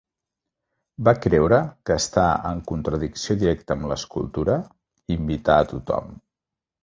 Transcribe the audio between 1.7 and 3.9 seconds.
que està en "contradicció directa amb